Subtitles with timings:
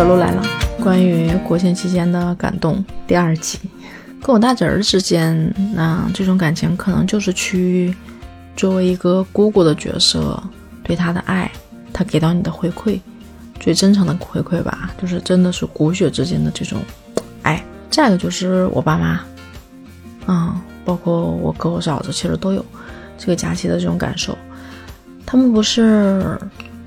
[0.00, 0.42] 小鹿来了，
[0.82, 3.58] 关于国庆期间的感动第二集。
[4.22, 7.94] 跟我大侄儿之间，那这种感情可能就是去
[8.56, 10.42] 作为一个姑姑的角色
[10.82, 11.52] 对他的爱，
[11.92, 12.98] 他给到你的回馈，
[13.58, 16.80] 最真诚的回馈吧，就是真的是骨血之间的这种
[17.42, 17.62] 爱。
[17.90, 19.20] 再一个就是我爸妈，
[20.28, 22.64] 嗯，包括我哥我嫂子，其实都有
[23.18, 24.34] 这个假期的这种感受。
[25.26, 26.40] 他们不是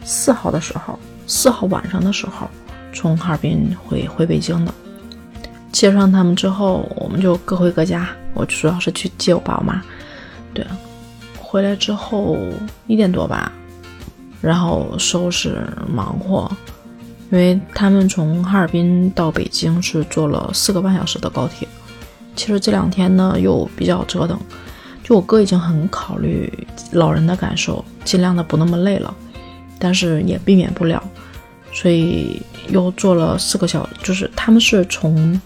[0.03, 2.49] 四号的时候，四号晚上的时候
[2.93, 4.73] 从哈尔滨回回北京的。
[5.71, 8.07] 接上他们之后，我们就各回各家。
[8.35, 9.81] 我主要是去接我爸我妈。
[10.53, 10.65] 对，
[11.39, 12.37] 回来之后
[12.87, 13.51] 一点多吧，
[14.39, 15.57] 然后收拾
[15.87, 16.51] 忙活，
[17.31, 21.67] 因为他们从哈尔滨到北京是坐了四个半小时的高铁。
[22.35, 24.39] 其实这两天呢又比较折腾，
[25.03, 26.51] 就我哥已经很考虑
[26.91, 29.13] 老人的感受，尽量的不那么累了，
[29.77, 31.03] 但是也避免不了，
[31.73, 35.41] 所以又坐了四个小，就是他们是从。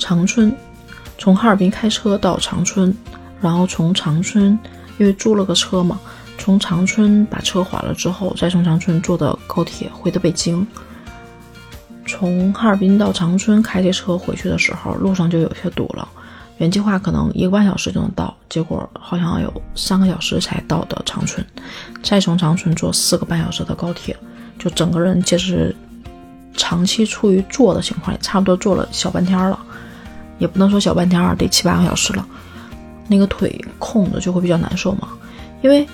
[0.00, 0.54] 长春，
[1.18, 2.96] 从哈尔滨开车到长春，
[3.40, 4.56] 然后从长春，
[4.96, 5.98] 因为租了个车嘛，
[6.38, 10.64] 从长春把车还了之后，再从长春坐的高铁回的北京。
[12.06, 16.08] 从哈尔滨到长春开这车回去的时候，路上就有些堵了。
[16.58, 21.44] 原计划可能一个半小时就能到，结果好像有三个小时才到的长春，
[22.04, 24.16] 再从长春坐四个半小时的高铁，
[24.58, 25.74] 就整个人就是
[26.56, 29.58] 长期处于坐的情况，也差不多坐了小半天了。
[30.38, 32.24] 也不能说小半天儿，得七八个小时了，
[33.08, 35.08] 那个腿空的就会比较难受嘛。
[35.62, 35.84] 因为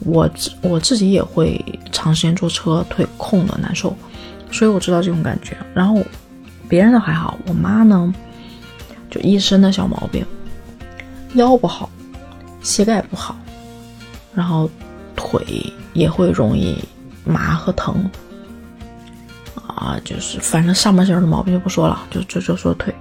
[0.00, 1.58] 我自我自己也会
[1.90, 3.96] 长时间坐车，腿空的难受，
[4.52, 5.56] 所以我知道这种感觉。
[5.72, 6.02] 然后
[6.68, 8.14] 别人的还好，我妈呢
[9.10, 10.22] 就一身的小毛病，
[11.32, 11.88] 腰不好，
[12.62, 13.34] 膝盖不好，
[14.34, 14.68] 然后
[15.16, 16.78] 腿也会容易
[17.24, 18.08] 麻和疼
[19.66, 22.94] 啊，就是反正上半身的毛病就不说了，就就就说腿。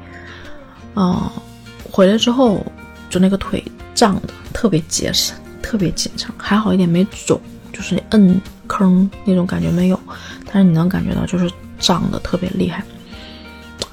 [0.93, 1.31] 啊，
[1.91, 2.65] 回来之后
[3.09, 3.63] 就那个腿
[3.93, 4.21] 胀的
[4.53, 7.39] 特别结实，特别紧张，还好一点没肿，
[7.71, 9.99] 就是摁坑那种感觉没有，
[10.45, 11.49] 但是你能感觉到就是
[11.79, 12.83] 胀的特别厉害。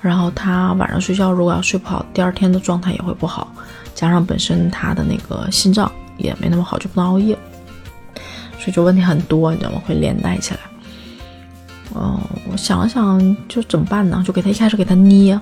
[0.00, 3.52] 然后他晚上睡觉如果要睡不好，第二天的状态也会不好，
[3.94, 7.36] 加上本身他的那个心脏也没那么好，就不能熬夜，
[8.66, 9.80] 所以就问题很多，你知道吗？
[9.86, 10.60] 会连带起来。
[11.94, 14.20] 嗯，我想了想，就怎么办呢？
[14.26, 15.40] 就给他一开始给他捏。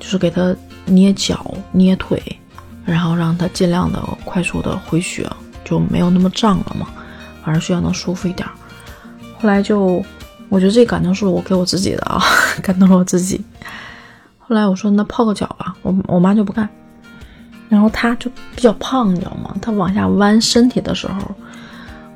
[0.00, 2.20] 就是给他捏脚、捏腿，
[2.84, 5.26] 然后让他尽量的快速的回血，
[5.64, 6.88] 就没有那么胀了嘛，
[7.42, 8.46] 反正需要能舒服一点。
[9.38, 10.04] 后来就，
[10.50, 12.20] 我觉得这感动是我给我自己的啊，
[12.60, 13.42] 感动了我自己。
[14.36, 16.68] 后来我说那泡个脚吧，我我妈就不干。
[17.70, 19.56] 然后他就比较胖，你知道吗？
[19.62, 21.34] 他往下弯身体的时候，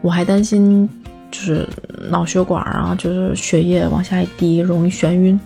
[0.00, 0.88] 我还担心
[1.30, 1.68] 就是
[2.08, 5.38] 脑血管啊，就是血液往下一滴容易眩晕。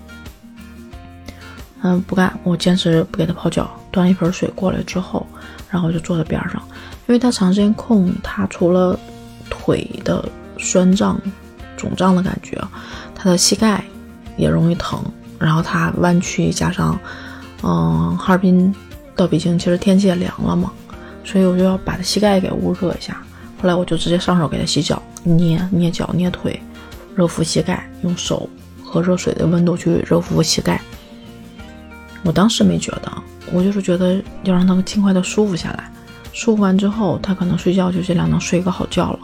[1.82, 5.26] 嗯，不干，我坚持不给他泡脚，端一盆水过来之后，
[5.68, 6.62] 然后就坐在边上，
[7.08, 8.96] 因为他长时间空，他除了
[9.50, 10.24] 腿的
[10.58, 11.20] 酸胀、
[11.76, 12.56] 肿胀的感觉，
[13.16, 13.82] 他的膝盖
[14.36, 15.02] 也容易疼，
[15.38, 16.96] 然后他弯曲加上，
[17.62, 18.72] 嗯，哈尔滨
[19.16, 20.70] 到北京其实天气也凉了嘛，
[21.24, 23.22] 所以我就要把他膝盖给捂热一下。
[23.62, 26.61] 后来我就直接上手给他洗脚，捏捏脚、捏腿，
[27.15, 28.49] 热敷膝盖，用手
[28.84, 30.81] 和热水的温度去热敷膝盖。
[32.25, 33.12] 我当时没觉得，
[33.53, 35.89] 我就是觉得要让他尽快的舒服下来，
[36.33, 39.19] 舒服完之后，他可能睡觉就尽量能睡一个好觉了，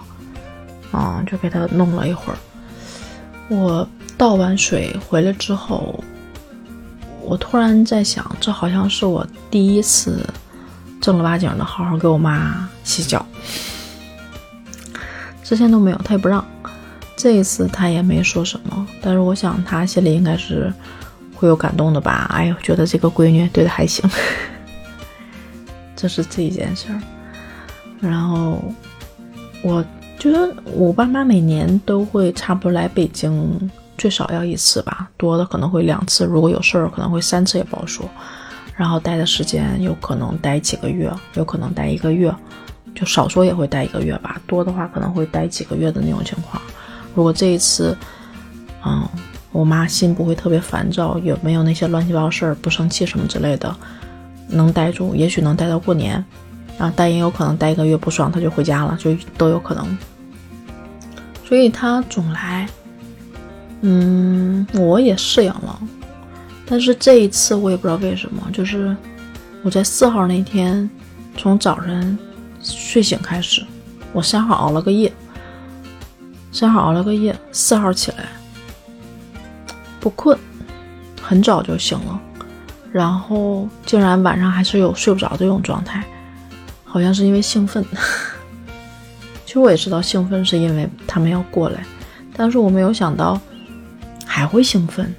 [0.93, 2.39] 啊，就给他弄了一会儿。
[3.49, 5.99] 我倒完水回来之后，
[7.25, 10.25] 我突然在想，这好像是我第一次
[11.01, 13.27] 正儿八经的好好给我妈洗脚，
[15.49, 16.45] 之前都没有，他也不让，
[17.17, 20.71] 这一次他也没说什么，但是我想他心里应该是。
[21.41, 22.29] 会有感动的吧？
[22.35, 24.05] 哎呦，觉得这个闺女对的还行，
[25.95, 27.01] 这是这一件事儿。
[28.01, 28.61] 然后
[29.63, 29.85] 我
[30.19, 36.25] 觉得我爸妈每年都会差不多来北京，最少要一次吧，多的可能会两次。
[36.25, 38.05] 如果有事儿，可能会三次也不好说。
[38.75, 42.35] 然后待的时间有可能待几个月，有可能待一个月，
[42.99, 44.41] 就少说也会待一个月吧。
[44.47, 46.61] 多的话可能会待几个月的那种情况。
[47.15, 47.97] 如果这一次，
[48.85, 49.07] 嗯。
[49.51, 53.75] 我妈心不会特别烦躁，也没有那些乱七八糟事儿，不生气什么之类的，
[54.47, 56.23] 能待住，也许能待到过年，
[56.77, 59.99] 啊，但也有可能待一个月不爽，她就回家了，就都有可能。
[61.47, 62.69] 所以她总来，
[63.81, 65.81] 嗯，我也适应了。
[66.67, 68.95] 但是这一次我也不知道为什么，就是
[69.65, 70.89] 我在四号那天，
[71.39, 72.17] 从早晨
[72.61, 73.65] 睡醒开始，
[74.13, 75.13] 我三号熬了个夜，
[76.53, 78.29] 三号熬了个夜，四号起来。
[80.01, 80.39] 不困，
[81.21, 82.21] 很早就醒了，
[82.93, 86.05] 然后竟然晚上还是有睡不着这种状态，
[86.85, 87.85] 好像是因为兴奋。
[89.45, 91.85] 其实我也知道兴奋是因为他们要过来，
[92.37, 93.41] 但是我没有想到
[94.25, 95.13] 还会兴奋。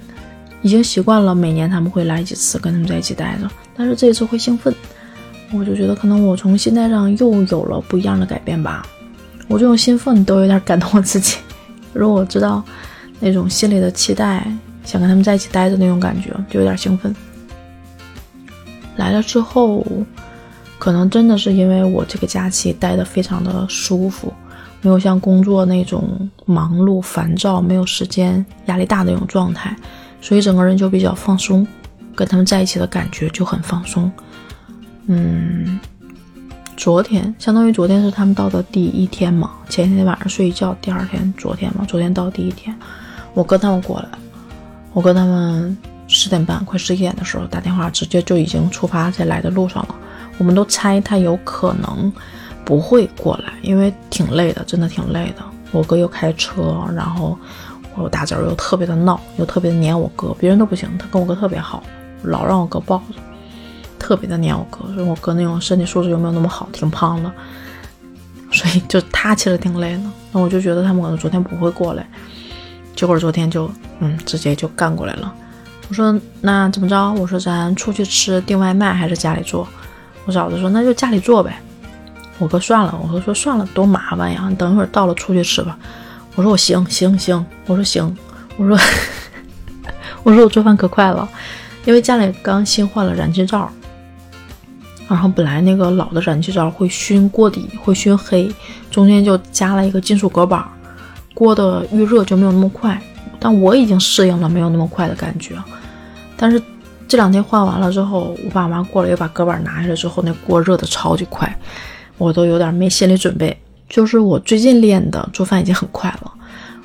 [0.62, 4.74] 已经习惯了每年他们会来几次，跟他们在一起待着，但是这一次会兴奋，
[5.52, 8.86] 我就觉得可能我从心态上又有了不一样的改变吧。
[9.48, 11.36] 我这种兴奋都有点感动我自己。
[11.92, 12.62] 如果我知道
[13.18, 14.46] 那种心里的期待，
[14.84, 17.14] 想跟他们在一起待着那种感觉，就有点兴奋。
[18.96, 19.84] 来了之后，
[20.78, 24.32] 可能真的是因为我这个假期待的非常的舒服，
[24.82, 29.76] 没有像工作那种忙碌、烦躁、没有时间、压力大的那种状态，
[30.20, 31.66] 所以整个人就比较放松，
[32.14, 34.10] 跟他们在一起的感觉就很放松。
[35.10, 35.80] 嗯。
[36.76, 42.74] 昨天相当于昨天是他们到的第一天嘛，前一天晚上睡一觉，第二天昨天嘛，昨天到第一天，
[43.34, 44.08] 我跟他们过来，
[44.94, 45.76] 我跟他们
[46.08, 49.94] 十点半快十一点的时候打电话，直接就已经出发在来的路上了。
[50.38, 52.10] 我们都猜他有可能
[52.64, 55.44] 不会过来，因为挺累的，真的挺累的。
[55.72, 57.38] 我哥又开车，然后
[57.94, 61.82] 我大侄儿又特别的闹，又特别的黏我哥，别人都不行，他跟我哥特别好，
[62.22, 63.16] 老让我哥抱着。
[64.00, 67.30] 特别的黏我哥，所以我哥那种身体素质又没有那么好，挺胖的，
[68.50, 70.02] 所以就他其实挺累的。
[70.32, 72.04] 那我就觉得他们可能昨天不会过来，
[72.96, 73.70] 结果昨天就
[74.00, 75.32] 嗯直接就干过来了。
[75.88, 77.12] 我说那怎么着？
[77.12, 79.68] 我说咱出去吃订外卖还是家里做？
[80.24, 81.60] 我嫂子说那就家里做呗。
[82.38, 85.78] 我哥算了，我哥说算了，多麻烦呀，等一会儿到了出去吃吧。
[86.36, 88.16] 我说我行行行，我说行，
[88.56, 88.78] 我说
[90.22, 91.28] 我说我做饭可快了，
[91.84, 93.70] 因为家里刚新换了燃气灶。
[95.10, 98.48] 然后本来那个老的燃气灶会熏锅底，会熏黑，
[98.92, 100.64] 中间就加了一个金属隔板，
[101.34, 102.96] 锅的预热就没有那么快。
[103.40, 105.56] 但我已经适应了没有那么快的感觉。
[106.36, 106.62] 但是
[107.08, 111.52] 这两天换完了之后，我爸妈过来又把隔板拿下来之后，那锅热的超级快，
[112.16, 113.58] 我都有点没心理准备。
[113.88, 116.32] 就是我最近练的做饭已经很快了。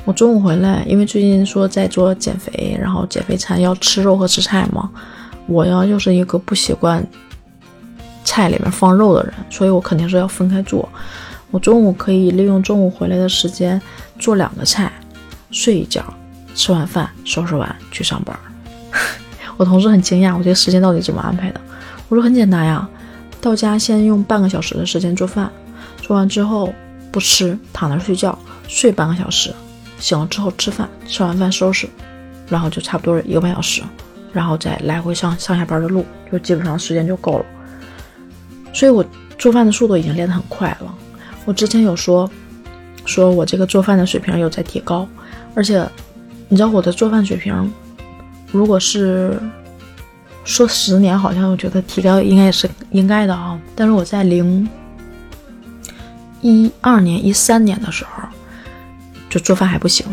[0.03, 4.89] 我中午回来，因为最近说在做减肥，然后减肥餐要吃肉和吃菜嘛，
[5.45, 7.05] 我要又是一个不习惯。
[8.25, 10.89] 菜里面放肉的人，所以我肯定是要分开做。
[11.51, 13.81] 我中午可以利用中午回来的时间
[14.19, 14.91] 做两个菜，
[15.51, 16.03] 睡一觉，
[16.53, 18.37] 吃完饭收拾完去上班。
[19.55, 21.61] 我同事很惊讶，我这个时间到底怎么安排的？
[22.09, 22.85] 我说很简单呀，
[23.39, 25.49] 到家先用半个小时的时间做饭，
[26.01, 26.73] 做完之后
[27.11, 28.37] 不吃，躺那睡觉，
[28.67, 29.53] 睡半个小时，
[29.97, 31.87] 醒了之后吃饭，吃完饭收拾，
[32.49, 33.81] 然后就差不多一个半小时，
[34.33, 37.45] 然后再来回上上下班的路，就基本上时间就够了。
[38.75, 39.03] 所以，我
[39.37, 40.93] 做饭的速度已经练得很快了。
[41.45, 42.29] 我之前有说，
[43.05, 45.07] 说我这个做饭的水平有在提高，
[45.55, 45.87] 而且，
[46.49, 47.71] 你知道我的做饭水平，
[48.51, 49.39] 如果是
[50.43, 53.57] 说十年，好像我觉得提高应该也是应该的啊。
[53.77, 54.67] 但是我在零
[56.41, 58.23] 一二年、一三年的时候，
[59.29, 60.05] 就做饭还不行。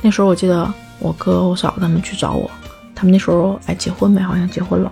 [0.00, 2.50] 那时候我记得我哥、我嫂子他们去找我，
[2.94, 4.22] 他们那时候哎结婚没？
[4.22, 4.90] 好像结婚了，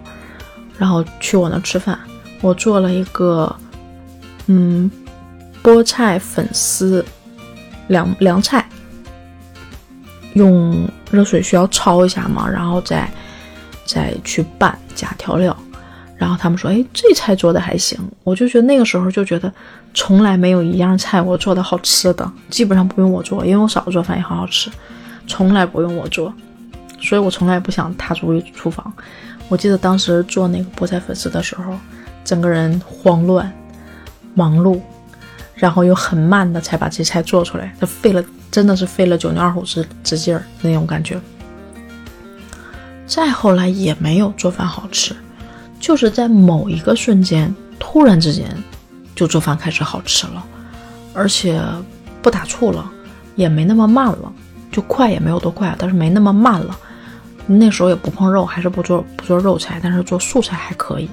[0.77, 1.99] 然后去我那吃饭。
[2.47, 3.53] 我做了一个，
[4.47, 4.89] 嗯，
[5.65, 7.05] 菠菜粉丝
[7.89, 8.65] 凉凉菜，
[10.35, 13.11] 用热水需要焯一下嘛，然后再
[13.85, 15.57] 再去拌加调料，
[16.17, 19.53] 然后他们说：“哎，这菜做的还行。”我就觉得那个时候就觉得
[19.93, 24.71] 从来没有一样菜我做的好吃的，基本上不用我做，因为我嫂子做饭也很好吃，
[25.27, 26.33] 从来不用我做，
[27.01, 28.93] 所以我从来不想踏出厨房。
[29.49, 31.77] 我记得当时做那个菠菜粉丝的时候。
[32.27, 33.51] 整个人慌乱、
[34.35, 34.81] 忙碌，
[35.55, 41.21] 然后又很慢的才把这菜做出来，他费了，真的是费了九牛二虎之之劲儿那种感觉。
[43.07, 45.15] 再后来也没有做饭好吃，
[45.79, 48.45] 就是在某一个瞬间，突然之间
[49.15, 50.45] 就做饭开始好吃了，
[51.15, 51.63] 而且
[52.21, 52.91] 不打怵了，
[53.37, 54.33] 也没那么慢了，
[54.73, 56.77] 就快也没有多快，但是没那么慢了。
[57.47, 61.09] 那时候也不碰肉，还是不做不做肉菜，但是做素菜还可以。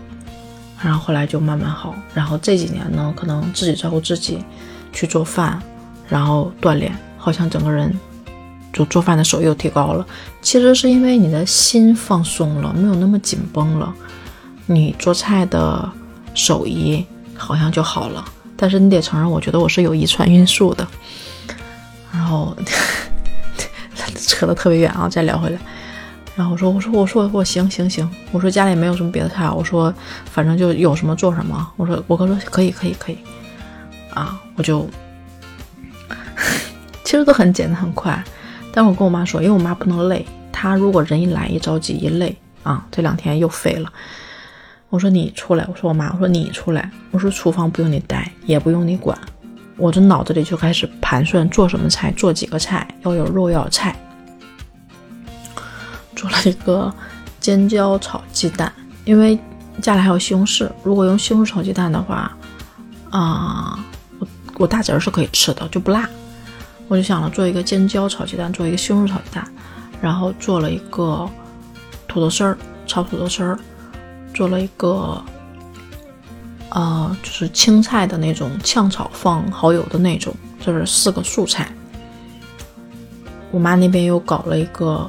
[0.83, 4.43] 然后后来就慢慢好，然后这几年呢，可能自己照顾自己，
[4.91, 5.61] 去做饭，
[6.09, 7.97] 然后锻炼，好像整个人
[8.73, 10.05] 就做饭的手艺又提高了。
[10.41, 13.93] 其实是因为你的心放松了，没有那么紧绷了，
[14.65, 15.89] 你做菜的
[16.33, 17.05] 手艺
[17.37, 18.25] 好像就好了。
[18.57, 20.85] 但是你得承认，我觉得我是有遗传因素的。
[22.11, 22.55] 然后
[24.15, 25.57] 扯得特别远啊，再聊回来。
[26.35, 29.93] 然后我说，我说，我说，我行行行，我说家里没有什么别的菜，我说
[30.25, 31.71] 反正就有什么做什么。
[31.77, 33.17] 我说我哥说可以可以可以，
[34.13, 34.89] 啊，我就
[37.05, 38.23] 其实都很简单很快。
[38.71, 43.91] 但我跟我妈说，因为我妈不能累，她如果人一来一着急一累啊，这两天又废了。
[44.89, 49.15] 我说你出来，我说我妈，我说你出来，我说厨房不用你带，也不用你管，
[49.77, 53.95] 我这脑子里就开始盘算做什么菜，做几个菜，要有肉要有菜。
[56.23, 56.93] 做了一个
[57.41, 58.71] 尖椒炒鸡蛋，
[59.03, 59.37] 因为
[59.81, 62.31] 家里还有西红柿，如果用西红柿炒鸡蛋的话，
[63.09, 63.77] 啊，
[64.19, 64.27] 我
[64.59, 66.09] 我大侄儿是可以吃的，就不辣。
[66.87, 69.45] 我就想了做一个尖椒炒鸡蛋，做一个西红柿炒鸡蛋，
[70.01, 71.29] 然后做了一个
[72.07, 73.59] 土豆丝儿炒土豆丝儿。
[74.33, 75.21] 做了一个，
[76.69, 81.71] 呃，就是青菜的那种炝炒放蚝油的那种，这是四个素菜。
[83.51, 85.07] 我妈那边又搞了一个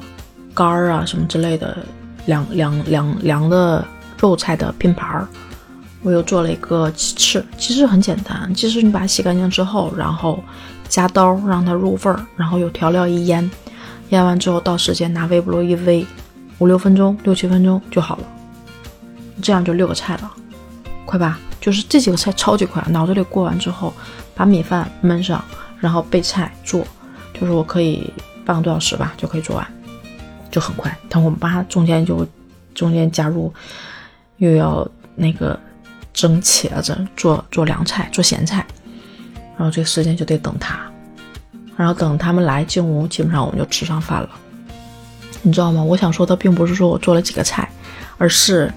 [0.55, 1.77] 干儿啊什么之类的
[2.25, 3.85] 凉凉凉凉的
[4.17, 5.27] 肉菜的拼盘儿。
[6.01, 10.43] 我又做了一个鸡翅，鸡翅很简单，鸡翅你把它洗干净之后，然后
[10.87, 13.49] 夹刀让它入味儿，然后有调料一腌，
[14.09, 16.05] 腌完之后到时间拿微波炉一煨，
[16.59, 18.23] 五六分钟、六七分钟就好了。
[19.41, 20.31] 这样就六个菜了，
[21.05, 21.39] 快吧？
[21.59, 23.91] 就是这几个菜超级快，脑子里过完之后，
[24.35, 25.43] 把米饭焖上，
[25.79, 26.85] 然后备菜做，
[27.33, 28.13] 就是我可以
[28.45, 29.67] 半个多小时吧就可以做完，
[30.55, 30.97] 就很快。
[31.09, 32.25] 但我妈中间就
[32.73, 33.53] 中间加入，
[34.37, 35.59] 又要那个
[36.13, 38.65] 蒸茄子，做做凉菜，做咸菜，
[39.57, 40.79] 然后这个时间就得等她，
[41.75, 44.29] 然后等他们来进屋，基本上我们就吃上饭了。
[45.41, 45.83] 你知道吗？
[45.83, 47.69] 我想说的并不是说我做了几个菜，
[48.17, 48.71] 而是。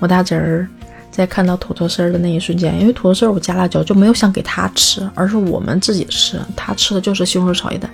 [0.00, 0.68] 我大侄儿
[1.10, 6.38] 在看到土豆丝儿的那一瞬间，因为土豆丝儿我加辣椒，就没有想给他吃，而是我们自己吃。
[6.56, 7.88] 他吃的就是西红柿炒鸡蛋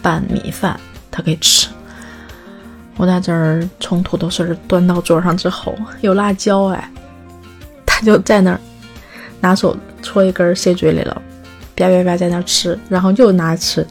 [0.00, 0.78] 拌米饭，
[1.10, 1.68] 他可以吃。
[2.96, 6.90] 我大侄儿从土豆丝端到桌上之后，有辣椒哎，
[7.86, 8.60] 他就在那儿
[9.40, 11.22] 拿手戳一根塞嘴里了，
[11.74, 13.86] 啪啪啪在那吃，然后又拿吃，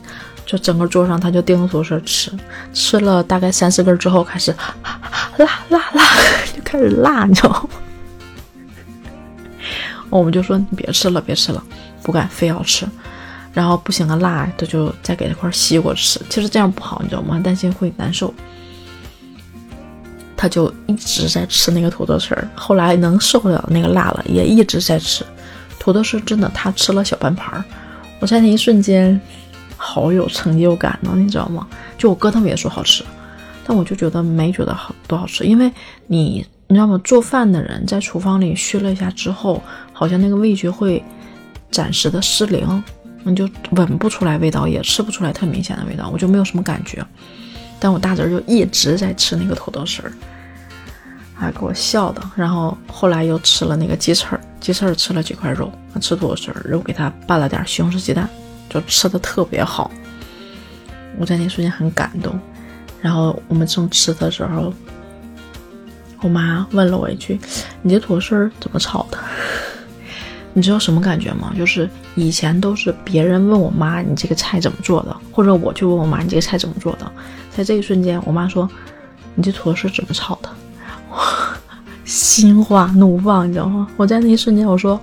[0.45, 2.31] 就整个桌上他就盯着土豆丝吃，
[2.73, 4.55] 吃了大概三四根之后开始
[5.37, 6.03] 辣辣辣。
[6.55, 7.69] 就开始辣，你知道吗？
[10.09, 11.63] 我们就说你别吃了，别吃了，
[12.03, 12.85] 不敢，非要吃。
[13.53, 16.21] 然后不行了，辣，他就再给他块西瓜吃。
[16.29, 17.39] 其实这样不好，你知道吗？
[17.43, 18.33] 担心会难受。
[20.41, 25.23] 他就一直在吃那个土豆丝儿，后来能受不了那个辣了，也一直在吃
[25.77, 26.19] 土豆丝。
[26.21, 27.63] 真的，他吃了小半盘儿。
[28.19, 29.21] 我在那一瞬间，
[29.77, 31.67] 好有成就感呢，你知道吗？
[31.95, 33.03] 就我哥他们也说好吃，
[33.63, 35.71] 但我就觉得没觉得好多好吃，因为
[36.07, 36.43] 你。
[36.67, 36.97] 你知道吗？
[37.03, 41.03] 做饭的人在厨房里虚了一下之后，好像那个味觉会
[41.69, 42.81] 暂时的失灵，
[43.23, 47.05] 你就闻不出来味道，也吃不出来特明显的味道，我就没有什么感觉。
[47.77, 50.13] 但我大侄儿就一直在吃那个土豆丝儿，
[51.41, 52.21] 还给我笑的。
[52.35, 58.29] 然后后来又吃了那个鸡翅儿，鸡翅儿吃了几块肉，吃土豆丝儿，又给他拌了点西红柿鸡蛋，
[58.69, 59.89] 就吃的特别好。
[61.17, 62.39] 我在那瞬间很感动。
[63.01, 64.73] 然后我们正吃的时候。
[66.23, 67.39] 我妈问了我一句
[67.81, 69.17] ：“你这土豆丝儿怎么炒的？”
[70.53, 71.51] 你知道什么感觉吗？
[71.57, 77.11] 就是以前都是别人问我妈：“你这个菜怎么做的？”或者我去问我妈：“你这个菜怎么做的？”
[77.49, 78.69] 在这一瞬间，我妈说
[79.33, 80.49] ：“你这土豆丝怎么炒的？”
[82.11, 83.87] 心花怒放，你知道吗？
[83.95, 84.99] 我在那一瞬间，我说：“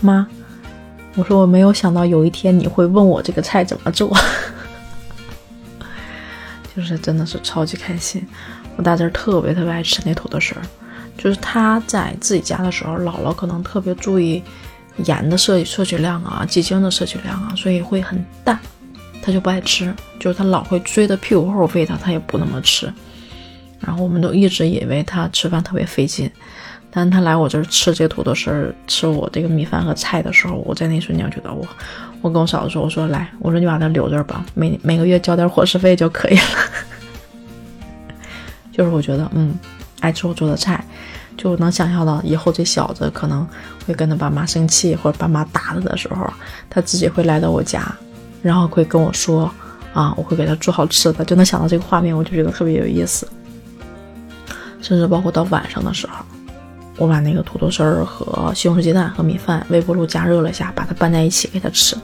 [0.00, 0.24] 妈，
[1.16, 4.16] 我说我没有想到有一天你会问我这个菜怎么做。
[6.76, 8.24] ”就是真的是超级开心。
[8.76, 10.62] 我大侄儿特别特别爱吃那土豆丝儿，
[11.18, 14.40] 就是他在自己家的时候，姥姥可能特别注意
[14.98, 18.56] 盐的摄摄取量啊，鸡精的摄取量啊，所以会很淡，
[19.20, 22.92] 他就不爱吃，就是他老会追的屁股后喂他，他也不那么吃。
[23.86, 26.30] 然后我们都一直以为他吃饭特别费劲，
[26.90, 31.66] 但他来我这儿吃这土豆丝儿，吃我这个米饭和菜的时候，我在那瞬间觉得我，
[32.22, 36.42] 我跟我嫂子说，我说来，我说你把他留这儿吧，每每个月交点伙食费就可以了。
[38.72, 39.54] 就是我觉得，嗯，
[40.00, 40.84] 爱吃我做的菜，
[41.36, 43.46] 就能想象到以后这小子可能
[43.86, 46.32] 会跟他爸妈生气或者爸妈打他的时候，
[46.70, 47.94] 他自己会来到我家，
[48.42, 49.52] 然后会跟我说，
[49.92, 53.28] 啊，我会给他做好吃的，就能想到这个画面，我就觉得特别有意思。
[54.84, 56.24] 甚至包括到晚上的时候，
[56.98, 61.96] 我把那个土豆丝儿和西红柿鸡蛋和米饭微波炉加热了一下，把它拌在一起给他吃。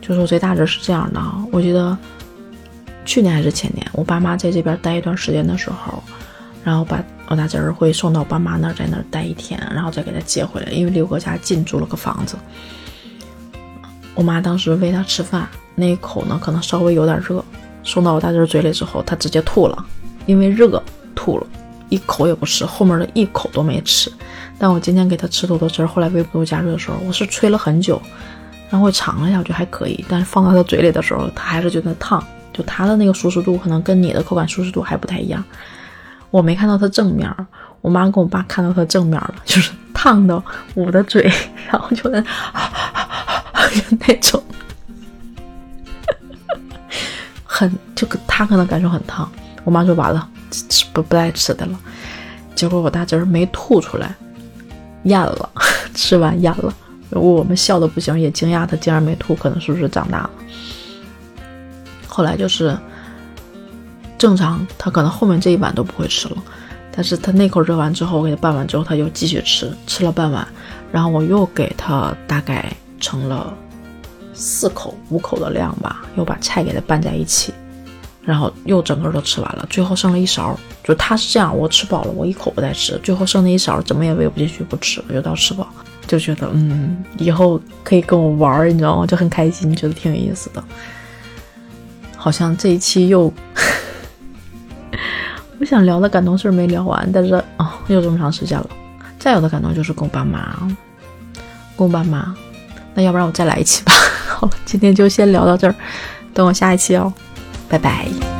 [0.00, 1.98] 就是我最大侄是这样的啊，我记得。
[3.06, 6.00] 去年还是前年，我爸妈在这边待一段时间的时候，
[6.62, 12.36] 然后把我大侄儿会送到我爸妈那儿，在那儿待一天，然后再给他接回来，因为离我家近，租了个房子。
[14.14, 17.42] 我妈当时喂他吃饭，那一口呢可能稍微有点热，
[17.82, 19.84] 送到我大侄儿嘴里之后，他直接吐了，
[20.26, 20.80] 因为热
[21.16, 21.46] 吐了，
[21.90, 24.10] 一口也不吃，后面的一口都没吃。
[24.58, 28.00] 但我今天给他吃土豆丝儿，后来微波炉加热的时候，我是吹了很久，
[28.70, 32.24] 然后我尝了一下，我觉得还可以，但是放到他嘴里的时候，他还是觉得烫。
[32.52, 35.42] 就他的那个舒适度可能跟你的口感舒适度还不太一样。
[36.30, 37.32] 我没看到它正面，
[37.80, 40.42] 我妈跟我爸看到它正面了，就是烫的
[40.74, 41.22] 捂的嘴，
[41.70, 44.42] 然后就在就那种，
[47.44, 49.30] 很就他可能感受很烫，
[49.64, 51.78] 我妈说完了，吃不不爱吃的了。
[52.54, 54.14] 结果我大侄儿没吐出来，
[55.04, 55.50] 咽了，
[55.94, 56.74] 吃完咽了。
[57.08, 60.30] 如果我们笑的不行，也惊讶他竟然没吐，可能是不是长大了？
[62.06, 62.76] 后来就是
[64.18, 66.36] 正常，他可能后面这一碗都不会吃了，
[66.92, 70.46] 但是他那口热完之后，我给他拌完之后，他又继续吃，吃了半碗，
[70.92, 73.54] 然后我又给他大概盛了
[74.34, 77.54] 四口五口的量吧，又把菜给他拌在一起。
[78.24, 80.58] 然后又整个都吃完了，最后剩了一勺。
[80.82, 85.68] 就他是这样，我吃饱了，我一口不带吃，最后剩那一勺怎么也喂不进去，不吃，我就到吃饱，
[86.06, 89.06] 就觉得嗯，以后可以跟我玩，你知道吗？
[89.06, 90.62] 就很开心，觉得挺有意思的。
[92.16, 93.32] 好像这一期又，
[95.60, 98.68] 我想聊的感动事没聊完，但是啊，又这么长时间了。
[99.18, 100.56] 再有的感动就是跟我爸妈，
[101.76, 102.34] 跟我爸妈。
[102.94, 103.92] 那要不然我再来一期吧。
[104.26, 105.74] 好了，今天就先聊到这儿，
[106.34, 107.12] 等我下一期哦。
[107.70, 108.39] 拜拜。